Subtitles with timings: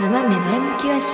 [0.00, 1.06] 斜め前向きラジ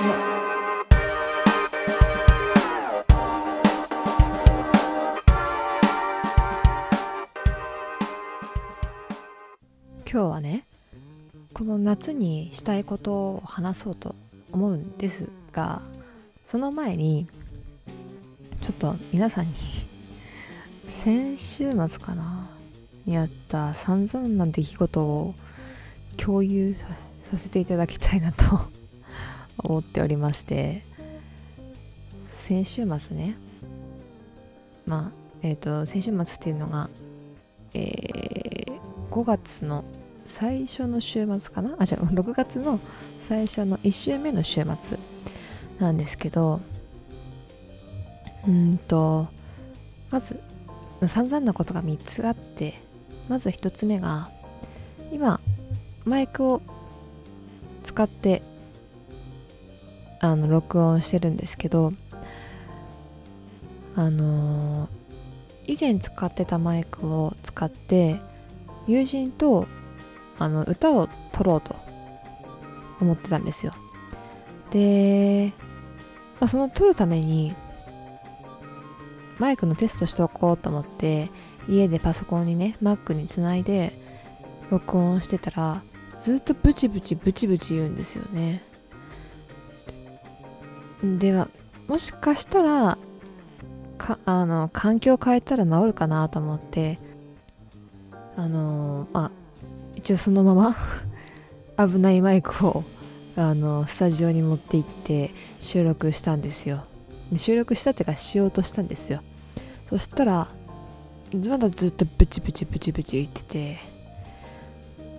[10.07, 10.67] 今日はね
[11.53, 14.13] この夏にしたいことを話そうと
[14.51, 15.81] 思うんですが
[16.45, 17.27] その前に
[18.61, 19.53] ちょっと皆さんに
[20.89, 22.47] 先週末かな
[23.07, 25.33] にあった散々な出来事を
[26.17, 26.75] 共有
[27.31, 28.74] させていただきたいなと
[29.57, 30.83] 思っておりまして
[32.27, 33.35] 先週末ね
[34.85, 36.89] まあえっ、ー、と先週末っていうのが
[37.77, 38.79] えー、
[39.11, 39.83] 5月の
[40.23, 41.75] 最初の週末かな？
[41.77, 42.79] あ、じゃあ6月の
[43.27, 44.97] 最初の1週目の週末
[45.77, 46.61] なんですけど
[48.47, 49.27] うんと
[50.09, 50.41] まず
[51.05, 52.79] 散々なことが3つあって
[53.27, 54.29] まず1つ目が
[55.11, 55.41] 今
[56.05, 56.61] マイクを
[57.83, 58.41] 使って
[60.31, 61.93] あの録音してるんですけど
[63.95, 64.89] あの、
[65.65, 68.19] 以前使ってたマイクを使って
[68.87, 69.67] 友人と
[70.37, 71.75] あの歌を撮ろうと
[72.99, 73.73] 思ってたんですよ。
[74.71, 75.53] で、
[76.39, 77.55] まあ、その撮るために
[79.37, 81.29] マイクのテストしておこうと思って
[81.67, 83.93] 家でパソコンにね Mac につないで
[84.69, 85.81] 録音してたら
[86.19, 88.61] ずっとブチブチブチブチ言うんですよね。
[91.19, 91.47] では
[91.87, 92.97] もしかしたら
[93.97, 96.99] かあの環境を変えたら治るかなと思って
[98.35, 99.31] あのまあ
[99.95, 100.75] 一応そのまま
[101.87, 102.83] 危ないマイクを
[103.37, 106.83] あのスタジオに持って行って収録したんですよ。
[107.31, 109.21] で収録したっていうかしようとしたんですよ。
[109.89, 110.47] そしたら
[111.33, 113.79] まだずっとブチブチブチブチ言ってて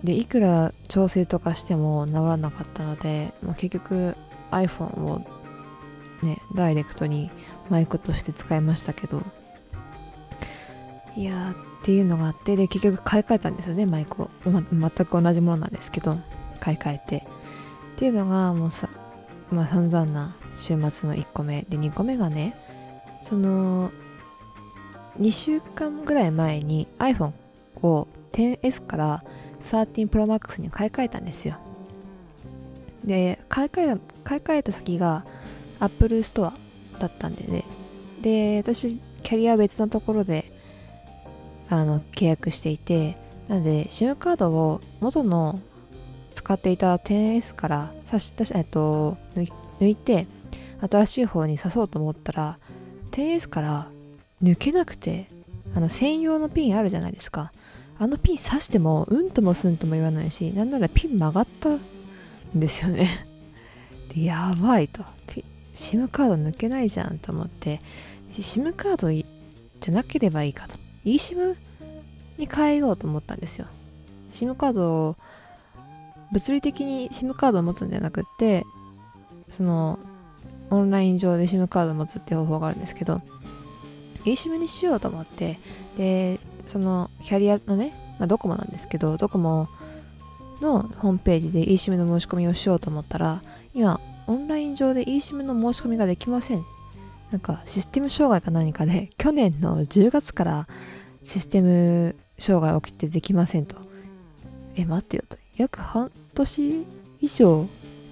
[0.03, 4.15] でいくら調整とかしても治らなかったので、まあ、結局
[4.51, 5.21] iPhone を
[6.21, 7.29] ねダイレクトに
[7.69, 9.21] マイクとして使いましたけど。
[11.15, 16.15] いやっていうのがあってで結局買い替えたんですよねマイクを、ま、全く同じものなんですけど
[16.59, 17.17] 買い替えて。
[17.17, 18.89] っていうのがもうさ
[19.49, 21.63] まあ散々な週末の1個目。
[21.63, 22.55] で2個目がね
[23.23, 23.91] その
[25.19, 27.31] 2週間ぐらい前に iPhone
[27.81, 29.23] を 10S から
[29.61, 31.57] 13 Pro Max に買い替えたんですよ。
[33.03, 35.25] で買い替え買い替えた先が
[35.79, 36.51] Apple Store
[36.99, 37.63] だったんでね。
[38.21, 40.45] で私キャリア別のところで
[41.69, 43.17] あの契約していて
[43.47, 45.59] なので SIM カードを元の
[46.33, 50.27] 使っていた 10S から差し出し、えっと、抜いて
[50.89, 52.57] 新しい方に刺そうと思ったら
[53.11, 53.87] 10S から
[54.41, 55.27] 抜けなくて
[55.75, 57.51] あの専用のピンあるじゃないですか。
[57.99, 61.79] あのピン刺してもうんともすんとも言わないしなんならピン曲がったん
[62.55, 63.25] ですよね。
[64.13, 65.03] でやばいと。
[65.77, 67.79] SIM カード抜けないじゃんと思って
[68.33, 70.75] SIM カードじゃなければいいかと。
[71.05, 71.55] eSIM
[72.37, 73.67] に変えようと思ったんですよ。
[74.31, 75.15] SIM カードを
[76.31, 78.65] 物理的に SIM カードを持つんじゃなくって
[79.49, 79.99] その
[80.69, 83.21] オンライン上で SIM カードを持つって方法があるんですけど
[84.25, 85.57] eSIM にしようと思って
[85.97, 89.69] でそのキャリアのね、まあ、ドコモなんですけどドコモ
[90.59, 93.41] のホームページで eSIM の申し込みをしようと思ったら
[93.73, 96.65] 今オンライン上で eSIM の申し込みができません。
[97.31, 100.67] なんかシステム障害か何かで 去年の10月から
[101.23, 103.75] システム障害起きてできませんと。
[104.75, 105.37] え待ってよと。
[105.55, 106.85] 約半年
[107.19, 107.67] 以上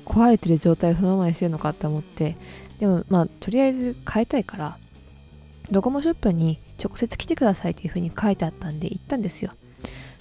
[0.06, 2.36] 壊れてる状態をそのままにしてるのかって思って。
[2.80, 4.78] でもまあとりあえず変えたいから
[5.72, 9.52] ドコモショップに直接来てくださいっていう風に書いてあったんで行ったんですよ。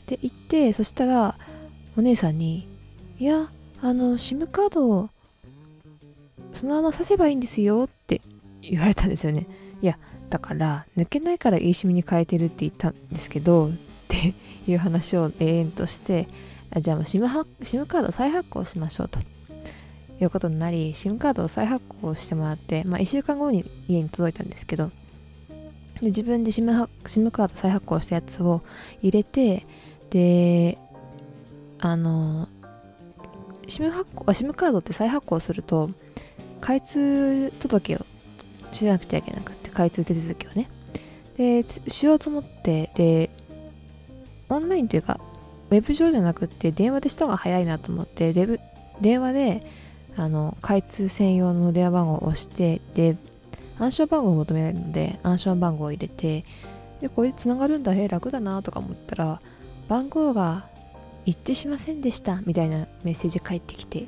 [0.06, 1.36] で行ってそしたら
[1.96, 2.68] お姉さんに
[3.18, 3.50] 「いや
[3.80, 5.10] あの SIM カードを
[6.54, 8.20] そのまま刺せばいいんですよ」って
[8.62, 9.46] 言われたんですよね。
[9.82, 9.98] いや
[10.30, 13.70] だから抜けないから eSIM に変えてるって言ったんですけどっ
[14.08, 14.34] て
[14.66, 16.28] いう話を永遠として
[16.80, 19.20] じゃあもう SIM, カード再発行しましょうと。
[20.20, 24.90] いうことになり SIM カードを再発行してもらって、まあ、1週間後に家に届いたんですけど
[26.00, 28.62] で自分で SIM, SIM カード再発行したやつを
[29.02, 29.66] 入れて
[30.10, 30.78] で
[31.80, 32.48] あの
[33.66, 35.90] SIM, 発行 SIM カードって再発行すると
[36.64, 38.06] 開通届を
[38.72, 40.70] しなくちゃいけなくて開通手続きをね。
[41.36, 43.28] でしようと思ってで
[44.48, 45.20] オンラインというか
[45.70, 48.60] ウェブ上じゃなくて電話でした方が早いなと思ってデブ
[49.00, 49.66] 電話で
[50.16, 53.18] あの開通専用の電話番号を押してで
[53.78, 56.44] 暗証番号を求められるので暗証番号を入れて
[57.00, 59.40] でこれでつながるんだへえ楽だなとか思ったら
[59.88, 60.66] 番号が
[61.26, 64.06] 一致しませんでしたみたいなメッセージ返ってきて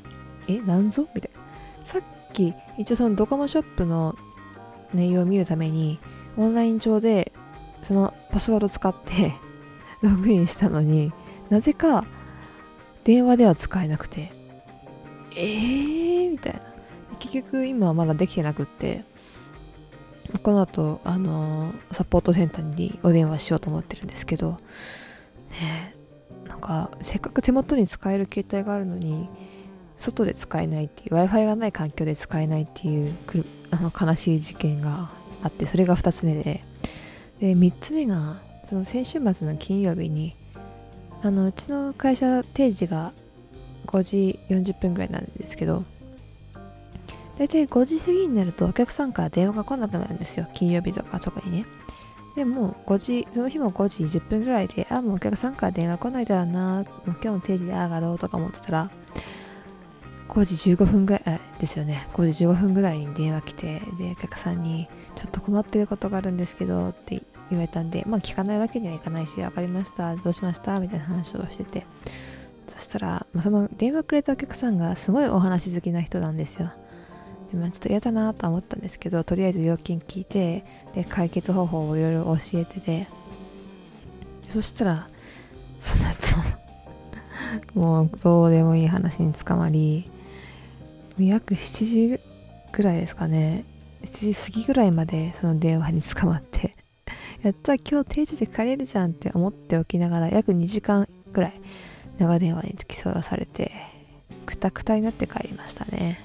[0.49, 1.07] えなんぞ？
[1.15, 1.41] みたいな。
[1.85, 2.03] さっ
[2.37, 4.17] き一応そのドコモショップの
[4.93, 5.99] 内容を見るために
[6.37, 7.33] オンライン上で
[7.83, 9.35] そのパスワード使って
[10.03, 11.13] ログインしたのに
[11.49, 12.05] なぜか
[13.05, 14.33] 電話では使えなくて。
[15.37, 16.31] えー？
[16.31, 16.61] みたいな。
[17.19, 19.03] 結局今はまだできてなくって。
[20.43, 24.59] この後あのサポートセンターにお電話しようと思ってるんですけど。
[25.51, 25.95] ね
[26.49, 29.29] なんかせっかく手元に使える携帯があるのに
[29.97, 33.15] 外で使えないっていう w i f i がない環境で使えないっていう
[33.71, 35.11] あの悲しい事件が
[35.43, 36.61] あってそれが2つ目で。
[37.41, 40.35] で3つ目がその先週末の金曜日に
[41.23, 43.13] あのうちの会社定時が
[43.87, 45.85] 5時40分ぐらいなんですけど
[47.39, 50.47] 大体5時過ぎになるとお客さんから電話が来なくなるんですよ。
[50.55, 51.67] 金曜日とか特にね。
[52.35, 58.91] でも5時その日も5時10分ぐらいであもうお客さんから電話来ないだろうな今日の定時で上がろうとか思ってたら
[60.37, 62.07] 5時15分ぐらいですよね。
[62.13, 70.79] 5時15分ぐらいに電話来てでお客さんにちょっと困ってることがあるんですけどって言われたんでまあ聞かないわけにはいかないし分かりましたどうしました？
[70.79, 71.87] みたいな話をしてて。
[72.69, 76.71] そしたら、まあ、その電話くれたお客さんがすごいお話好きな人なんですよ。
[77.51, 83.07] でまあ、ちょっと嫌だなと思ったんですけどとりあえず料金聞いてで解決方法をいろいろ教えてて。
[84.51, 85.09] そしたら
[85.81, 90.05] その後 もうどうでもいい話につかまり
[91.19, 92.21] 約7時
[92.73, 93.65] ぐらいですかね。
[94.03, 96.73] 7時過ぎぐらいまでその電話に捕まって。
[97.43, 101.53] やった今日定時で借りるじゃんって思っておきながら約2時間ぐらい
[102.19, 103.73] 長電話に付き添わされて
[104.45, 106.21] くたくたになって帰りましたね。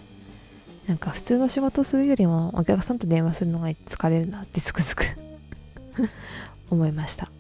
[0.88, 5.06] なんか普通の仕事するよりもお客さんと電話するのが疲れるなってつくづく
[6.70, 7.32] 思いました。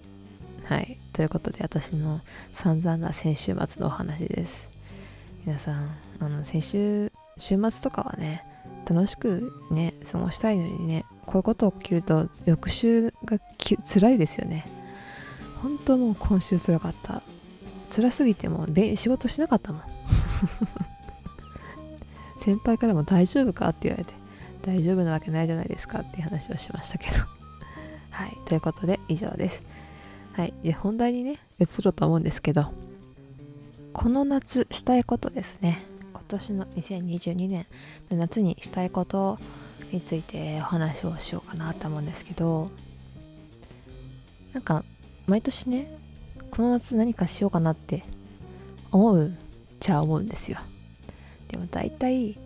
[0.65, 0.97] はい。
[1.12, 2.21] ということで私の
[2.54, 4.69] 散々な先週末のお話です。
[5.45, 7.10] 皆さんあの先週
[7.41, 8.45] 週末とかはね
[8.88, 14.65] 楽しくね過ごしたいのにねこういうこと起きると翌週がき辛いですよね。
[15.61, 17.21] 本当もう今週辛かった。
[17.93, 19.81] 辛すぎてもう仕事しなかったもん。
[22.38, 24.13] 先輩からも大丈夫かって言われて
[24.63, 27.17] 大丈夫なわけないじゃないですかっていう話をしましたけど。
[28.11, 29.63] はいということで以上です。
[30.33, 32.71] はいで本題にね移ろうと思うんですけど
[33.94, 35.90] この夏したいことですね。
[36.31, 37.66] 年の2022年
[38.10, 39.38] の夏にしたいこと
[39.92, 42.72] についてお話をしようかなと思うんですけど
[44.54, 44.83] なんか
[45.28, 45.98] 毎年ね
[46.50, 48.04] この夏何かしようかなって
[48.92, 49.31] 思う
[49.80, 50.60] ちゃ思うんですよ。
[51.48, 52.38] でも大体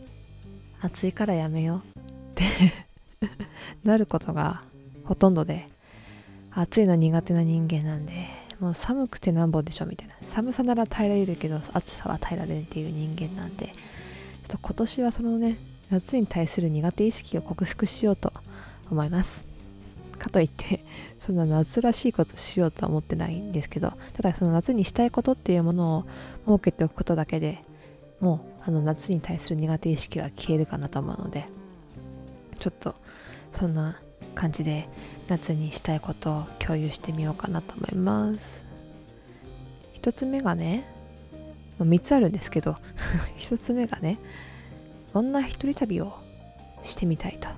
[0.81, 2.03] 暑いからやめようっ
[2.35, 2.43] て
[3.83, 4.63] なることが
[5.03, 5.67] ほとんどで
[6.51, 8.44] 暑いの苦手な人間なんで。
[8.59, 10.15] もう寒くてなんぼでしょみたいな。
[10.27, 13.67] 寒さなら耐えられるけど暑さは耐えられんっていう人間なんで。
[13.67, 15.57] ちょっと今年はそのね
[15.89, 18.31] 夏に対する苦手意識を克服しようと
[18.91, 19.47] 思います。
[20.17, 20.83] かといって
[21.19, 26.05] そんな夏らしいことしようとは思ってないんですけどただその夏にしたいことっていうものを
[26.45, 27.59] 設けておくことだけで
[28.19, 31.45] もうあの夏に対する苦手意識は消えるかなと思うので
[32.59, 32.95] ちょっと
[33.51, 33.99] そんな
[34.33, 34.87] 感じで
[35.27, 38.63] 夏にしたいことを共有してみようかなと思います。
[40.01, 40.85] 1つ目がね
[41.79, 42.77] 3つあるんですけど
[43.39, 44.19] 1つ目がね
[45.13, 46.13] 女一人旅を
[46.83, 47.49] してみたいと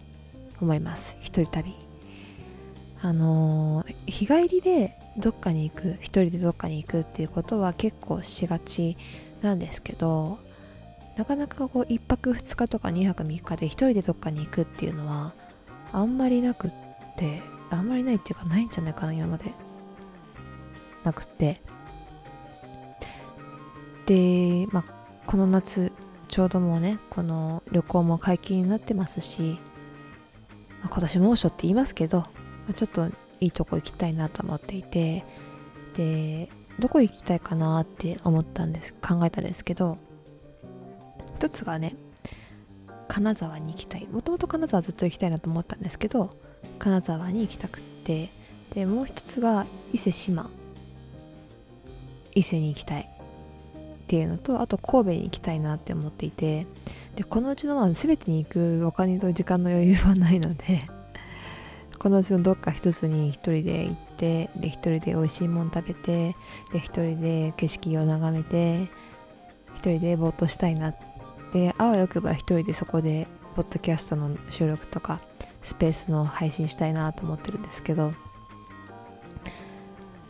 [0.62, 1.16] 思います。
[1.20, 1.76] 一人旅。
[3.02, 8.98] あのー、日帰りでどっかに行く一人でどっかに行くっていうことは結構しがち
[9.42, 10.40] なんですけど
[11.16, 15.34] なかなかこう1泊2日とか2泊3日で1人でどっかに行くっていうのは
[15.92, 16.72] あんまりなくっ
[17.18, 19.54] てあんまりないっていうかないんじゃないかな今まで。
[21.04, 21.62] なくて。
[24.06, 24.84] で、まあ、
[25.26, 25.92] この夏
[26.28, 29.60] ちょうどもうねこの旅行も解禁になってますし、
[30.82, 32.28] まあ、今年猛暑って言いますけど、ま
[32.70, 33.08] あ、ちょっと
[33.40, 35.24] いいとこ行きたいなと思っていて
[35.94, 39.98] でどこ行きたいかなって思ったんです考えたんですけど
[41.36, 41.96] 一つがね
[43.08, 44.08] 金沢に行きたい。
[44.08, 46.30] もともと金沢ずっと行きたいなと思ったんですけど
[46.80, 48.30] 金沢に行きたくって
[48.74, 50.50] でもう一つが伊勢志摩
[52.34, 53.02] 伊勢に行きたい。
[53.02, 56.66] っていうのとあと神戸に行きたいなって思っていて
[57.18, 60.80] でこのうちのま全てに行くお金と時間の余裕はないので
[62.00, 66.38] このうちのどっか一つに一人で行ってで一人で美味しいもん食べて
[66.72, 68.84] で一人で景色を眺めて
[69.76, 70.96] 一人でぼーっとしたいなっ
[71.52, 75.20] であわよくば一人でそこでポッドキャストの収録とか
[75.68, 78.14] スペースの配信したいなと思ってるんですけど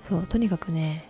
[0.10, 1.08] そうとにかくね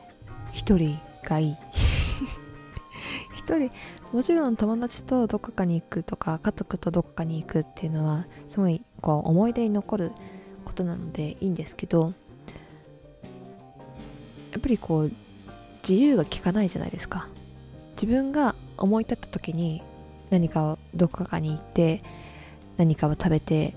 [0.51, 1.57] 一人がいい。
[3.35, 3.71] 一人
[4.11, 10.11] もちろん友達とどこかに行くとか家族とどこかに行くっていうのはすごいこう思い出に残る
[10.65, 12.13] ことなのでいいんですけど
[14.51, 15.11] やっぱりこう
[15.87, 17.29] 自由が利かないじゃないですか。
[17.93, 19.81] 自分が思い立った時に
[20.29, 22.03] 何かをどこかに行って
[22.75, 23.73] 何かを食べて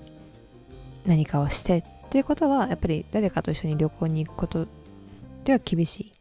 [1.05, 4.67] 何かをしてっていうことはやっぱり誰かと一緒に旅行に行くこと
[5.43, 6.11] では厳しい、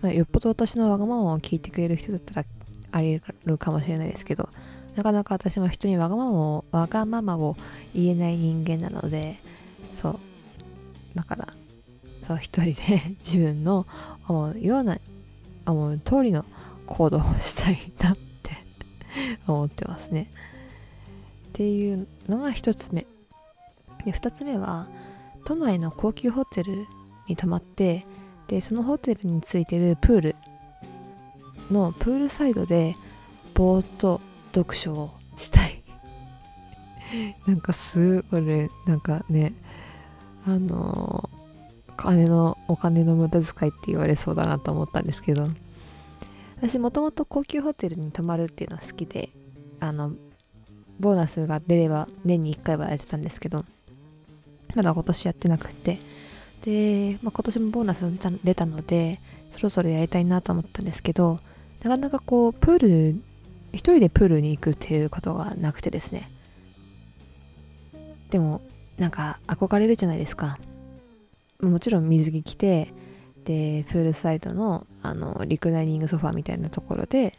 [0.00, 2.46] まあ、よっぽど私のわがままを聞いてくれる人だったら
[2.92, 4.48] あり得るかもしれないですけど
[4.96, 7.56] なかなか私も人にわがままをわがままを
[7.94, 9.36] 言えない人間なので
[9.94, 10.18] そう
[11.14, 11.48] だから
[12.22, 13.86] そう一人で自分の
[14.26, 14.98] 思うような
[15.66, 16.44] 思う通りの
[16.86, 18.52] 行動をしたいなって
[19.46, 20.30] 思ってますね。
[21.48, 23.06] っていうのが一つ目。
[24.06, 24.86] で二つ目は
[25.44, 26.86] 都内の高級ホテル
[27.28, 28.06] に泊まって
[28.48, 30.36] でそのホテルについてるプール
[31.70, 32.96] のプールサイドで
[33.52, 34.20] ぼーっと
[34.54, 35.82] 読書をしたい。
[37.46, 38.42] なんかすごい
[38.86, 39.52] なんかね
[40.46, 41.28] あの
[41.96, 45.46] 金のお金の無駄遣いって言われそうだなと思ったんですけど。
[46.56, 49.28] 私もともと高級ホテルに泊まるっていうの好きで
[49.78, 50.12] あの
[50.98, 53.64] ボーナスが出れば年に1回はやってたんですけど
[54.74, 55.98] まだ今年やってなくて。
[56.66, 59.20] で、まあ、今年もボーナスが出た出たので
[59.52, 61.38] そろそろやりたいなと思ったんですけど
[61.82, 62.78] なかなかこうプー
[63.14, 63.22] ル
[63.72, 66.28] 一人でプールに行くっていうことがなくてですね。
[68.30, 68.60] でも
[68.98, 70.58] なんか憧れるじゃないですか。
[71.60, 72.92] もちろん水着着て
[73.44, 77.34] でプールサイドのあのリクライニングソファーみたいなところで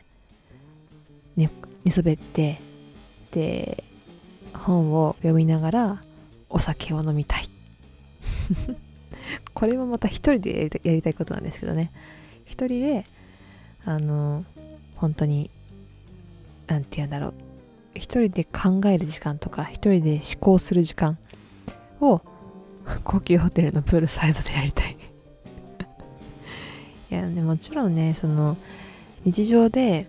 [1.35, 1.49] 寝
[1.83, 2.61] 寝そべって
[3.31, 3.83] で
[4.53, 6.01] 本を読みながら
[6.49, 7.49] お酒を飲みたい。
[9.53, 11.91] これもまた一人でやりたいことなんですけどね。
[12.45, 13.05] 一人で
[13.85, 14.45] あの
[14.95, 15.49] 本当に
[16.67, 17.33] 何て言うんだろう。
[17.95, 21.17] 一人で考える時間とか一人で思考する時間
[21.99, 22.21] を
[23.03, 24.97] 高級ホテルのプールサイドでやりたい。
[27.11, 28.57] いやねもちろんねその
[29.25, 30.07] 日常で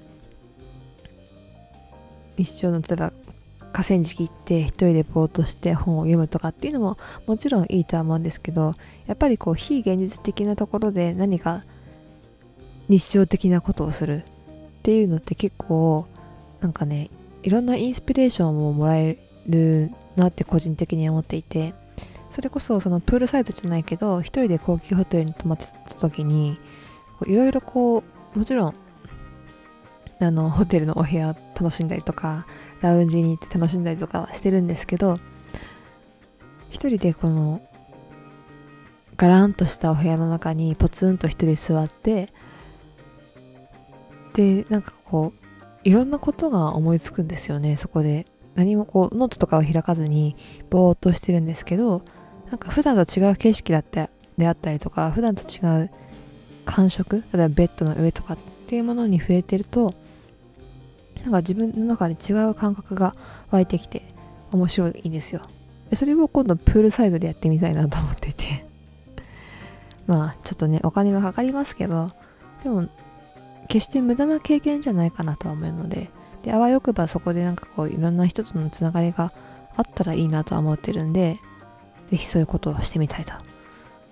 [2.36, 3.12] 一生の例えば
[3.78, 8.72] 河川敷行って一人でぼーっとして本を読むとかっていうのももちろんいいとは思うんですけど
[9.06, 11.62] やっぱりこう非現実的なところで何か
[12.88, 16.08] 日常的なことをするっていうのって結構
[16.60, 17.08] なんかね
[17.44, 19.16] いろんなインスピレーションをもらえ
[19.46, 21.72] るなって個人的に思っていて
[22.30, 26.58] それこそそのプールサイドじゃないけど一人で高級ホテルに泊まってた時に
[27.26, 28.02] いろいろこ
[28.34, 28.74] うもちろん
[30.20, 32.46] あのホテルのお部屋を楽しんだりとか
[32.80, 35.20] ラウンジに行って楽しんだりとかはしてるんですけど
[36.70, 37.60] 一人でこの
[39.16, 42.28] ガランとしたお部屋の中にポツンと一人座って
[44.34, 45.48] でなんかこう
[45.88, 48.26] いろんなことが思いつくんですよねそこで。
[48.58, 50.34] 何もこうノートとかを開かずに
[50.68, 52.02] ぼーっとしてるんですけど
[52.50, 55.90] なんか普段と違う景色だったであったりとか普段と違う
[56.64, 59.94] 感触例えばベッドの上とかっていうものに触れてると
[61.28, 63.14] なんか自分の中で違う感覚が
[63.50, 64.02] 湧いてきて
[64.50, 65.42] 面白いんですよ。
[65.90, 68.66] でそれを今度プールサイドでやってみたいなと思ってて。
[70.06, 72.08] まあちょっとねお金はかかりますけど
[72.64, 72.88] でも
[73.68, 76.10] 決して無駄な経験じゃないかなとは思うので。
[76.42, 79.32] であわよくばそこでなんかこういろんな人とのつながりが
[79.76, 81.36] あったらいいなとは思ってるんで
[82.10, 83.34] 是非そういうことをしてみたいと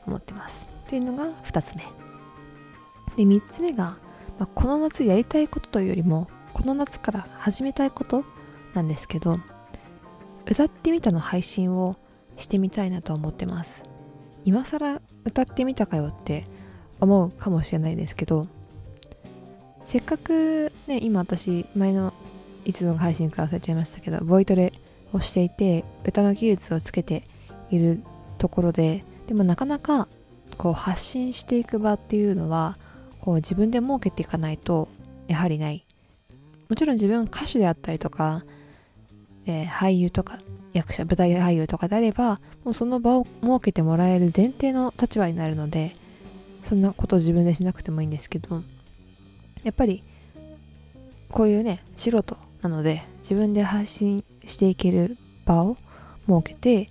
[0.06, 0.68] 思ってます。
[0.86, 1.84] っていうのが2つ目。
[3.16, 3.96] で3つ目が、
[4.38, 8.24] まあ、この夏やりたいことというよりもこの夏から始めたいこと
[8.72, 9.38] なんですけど
[10.46, 11.96] 歌ってみたの配信を
[12.38, 13.84] してみたいなと思ってます。
[14.42, 16.46] 今更歌ってみたかよって
[16.98, 18.46] 思うかもしれないですけど
[19.84, 22.14] せっかくね今私前の
[22.64, 24.72] いつの配信から忘れちゃいましたけどボイトレ
[25.12, 27.24] をしていて歌の技術をつけて
[27.70, 28.00] いる
[28.38, 30.08] ところででもなかなか
[30.56, 32.78] こう発信していく場っていうのは
[33.20, 34.88] こう自分で設けていかないと
[35.28, 35.85] やはりない。
[36.68, 38.44] もちろん自分歌手であったりとか、
[39.46, 40.38] えー、俳優とか
[40.72, 45.92] 役者舞台俳優とかであればもうその場を設けてもらえる前提の立場になるので
[46.64, 48.62] そんなことを自分でしなくてもいいんですけど
[49.62, 50.02] やっぱり
[51.30, 55.76] こういうね素人なので自分で発信していける場を
[56.26, 56.88] 設けて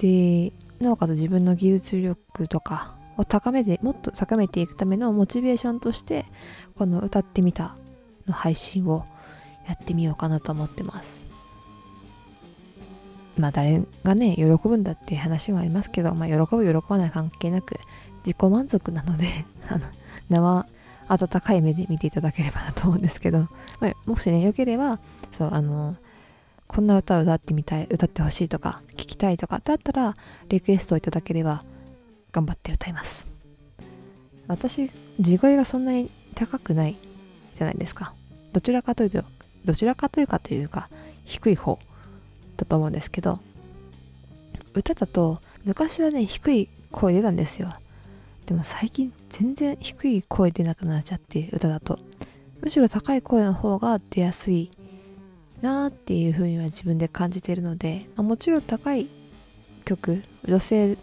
[0.00, 6.24] でなおかつ自分の技術力とかを高めてもっと高めていくためのモチベーションとして
[6.76, 7.76] この歌ってみた
[8.26, 9.04] の配信を
[9.66, 11.26] やってみようかなと思ってます。
[13.38, 17.76] まあ誰がね喜ぶんだって話はありますけど、まあ、喜ぶ喜ばない関係なく
[18.24, 19.26] 自己満足なので
[19.68, 19.86] あの
[20.28, 20.66] 生
[21.08, 23.48] 温かい目で見ていただければなと思うんですけど、
[23.80, 24.98] まあ、もしねよければ
[25.30, 25.96] そうあの
[26.66, 30.14] こんな歌を歌ってみたい歌ってほしいとか聞きたいとかだったら
[30.48, 31.64] リクエストをいただければ
[32.32, 33.28] 頑張って歌います。
[34.48, 36.96] 私地声がそんなに高くない
[37.52, 38.14] じゃないですか。
[38.52, 39.24] どちらかというと
[39.64, 40.88] どちらかというかというか
[41.24, 41.78] 低い方
[42.56, 43.38] だと思うんですけど
[44.74, 47.72] 歌だと昔はね低い声出たんですよ。
[48.46, 51.98] でも最近全然低い声出なくなっちゃって歌だと。
[52.60, 54.70] むしろ高い声の方が出やすい
[55.62, 59.08] なーっていう風には自分で感じているので、まあ、もちろん高い
[59.84, 60.96] 曲女性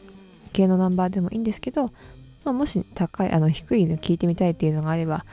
[0.53, 1.85] 系のナンバーでもいいんですけど、
[2.45, 5.25] まあ、もし高いあの低いの聞いてみたいっていうのがあれば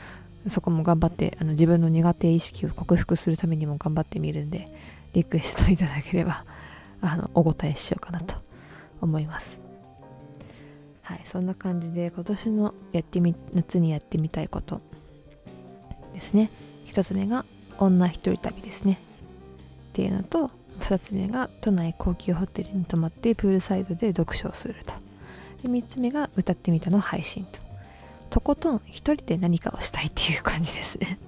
[0.48, 4.66] そこも頑張ってあの自分の苦手意識を克服するためにも頑張ってみるんで
[5.12, 6.44] リクエストいただければ
[7.00, 8.36] あのお答えしようかなと
[9.00, 9.60] 思います。
[11.02, 14.80] はいそんな感じで今年のやってみ夏にやってみたいこと
[16.14, 16.50] ですね。
[16.84, 17.44] 一つ目が
[17.78, 18.98] 女一人旅ですね。
[19.90, 20.50] っていうのと
[20.80, 24.94] 2つ目が都内高級ホテルに泊まってプールサイドで読書をすると。
[25.62, 27.65] で3つ目が歌ってみたの配信と。
[28.30, 31.18] とことん一人で何かをしたいっていう感じですね。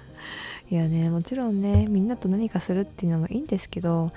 [0.70, 4.12] いやねもちろんねみんなと何かするっていうのもいいんですけど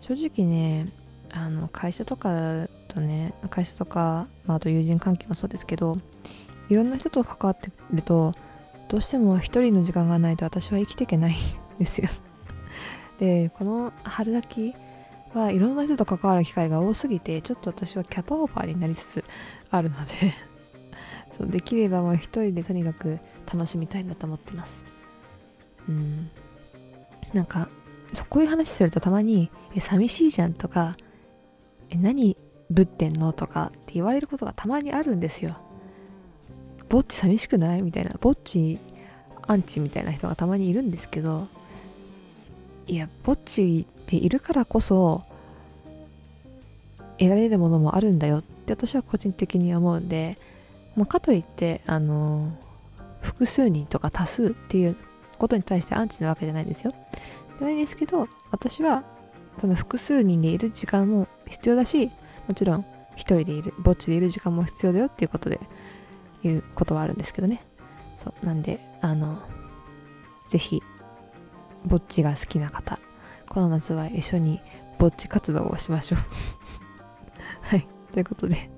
[0.00, 0.86] 正直ね
[1.30, 5.96] あの会社とかとね会社とか、まあ、あと友人関係もそうですけど
[6.68, 8.34] いろんな人と関わってると
[8.88, 12.08] どうしても一人の時間がないと私は生きていけないんですよ。
[13.18, 14.74] でこの春先
[15.34, 19.24] はいろんな人と関わる機会が多すぎてちょっと私はキャパオーバーになりつつ
[19.70, 20.53] あるので。
[21.36, 23.18] そうできればもう一人でとにかく
[23.52, 24.84] 楽しみたいなと思ってます。
[25.88, 26.30] うん。
[27.32, 27.68] なんか
[28.12, 30.96] そうこういう話するとたまに「え寂しいじゃん」とか
[31.90, 32.36] 「え何
[32.70, 35.56] ぶってんの?」とかって言われることがたまにあるんですよ。
[36.88, 37.82] ぼっち寂しくない？
[37.82, 38.14] みたいな。
[38.20, 38.78] ぼっち
[39.46, 41.48] アンチみたいな人がたまにいるんですけど
[42.86, 45.22] いやぼっちっているからこそ
[47.18, 50.38] 得られるものもあるんだよって私は個人的に思うんで、
[50.96, 52.56] まあ、かといってあの
[53.20, 54.96] 複数人とか多数っていう
[55.38, 56.94] ことに対してアンチなわけじゃないですよ。
[57.58, 59.04] じゃないですけど私は
[59.58, 62.10] その複数人でいる時間も必要だし
[62.48, 65.60] もちろん一人でいるぼっちでいる時間も必要だよっていうことで
[66.42, 67.62] 言うことはあるんですけどね。
[68.22, 69.42] そうなんであの
[70.48, 70.82] ぜひ
[71.84, 72.98] ぼっちが好きな方
[73.48, 74.60] この夏は一緒に
[74.98, 76.18] ぼっち活動をしましょう。
[77.62, 77.86] はい。
[78.12, 78.73] ということで。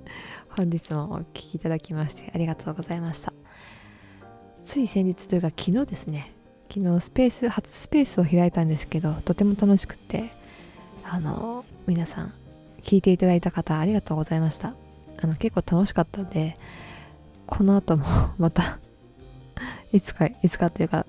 [0.56, 3.32] 本日もお聴きいただきましてありがとうございました
[4.64, 6.32] つい先日というか昨日ですね
[6.72, 10.30] 昨日スペース初スペースを開いたんですけどとても楽しくって
[11.04, 12.32] あの皆さん
[12.82, 14.74] 聞いていただいた方ありがとうございました
[15.22, 16.56] あの結構楽しかったんで
[17.46, 18.04] この後も
[18.38, 18.78] また
[19.92, 21.06] いつかいつかというか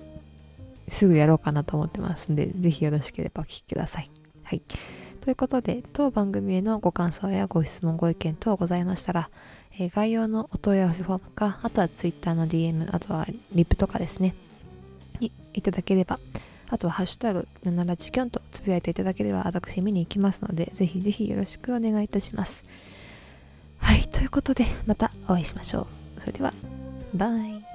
[0.90, 4.10] すぐやろうかなと思ってますんで、ぜひよろしければお聴きください。
[4.42, 4.62] はい。
[5.28, 9.28] ということで、当番組へのご感想やご質問、ご意見等ございましたら、
[9.78, 14.34] えー、概要のお問い合わせフォームか、あとは Twitter の DM、あとはリップとかですね、
[15.20, 16.18] にいただければ、
[16.70, 22.64] あとはハッシュタグ、7ラチキョンとつぶやいていただければ、私見に行きますので、ぜひぜひよろしくお願いいたします。
[23.76, 26.20] はい、ということで、またお会いしましょう。
[26.20, 26.54] それでは、
[27.12, 27.67] バイ。